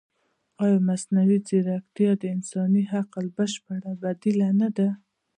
[0.63, 4.89] ایا مصنوعي ځیرکتیا د انساني عقل بشپړه بدیله نه ده؟